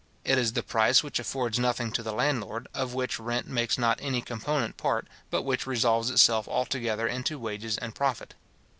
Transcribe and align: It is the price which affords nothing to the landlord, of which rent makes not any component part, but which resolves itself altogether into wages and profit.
It 0.25 0.39
is 0.39 0.53
the 0.53 0.63
price 0.63 1.03
which 1.03 1.19
affords 1.19 1.59
nothing 1.59 1.91
to 1.91 2.01
the 2.01 2.11
landlord, 2.11 2.67
of 2.73 2.95
which 2.95 3.19
rent 3.19 3.45
makes 3.47 3.77
not 3.77 3.99
any 4.01 4.19
component 4.19 4.75
part, 4.75 5.07
but 5.29 5.43
which 5.43 5.67
resolves 5.67 6.09
itself 6.09 6.47
altogether 6.47 7.05
into 7.07 7.37
wages 7.37 7.77
and 7.77 7.93
profit. 7.93 8.33